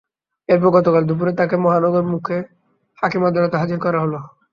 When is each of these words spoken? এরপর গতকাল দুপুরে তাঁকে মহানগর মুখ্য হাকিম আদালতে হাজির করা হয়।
এরপর 0.49 0.69
গতকাল 0.75 1.03
দুপুরে 1.05 1.31
তাঁকে 1.39 1.55
মহানগর 1.57 2.03
মুখ্য 2.11 2.31
হাকিম 2.97 3.21
আদালতে 3.25 3.55
হাজির 3.57 3.77
করা 3.81 3.99
হয়। 4.01 4.11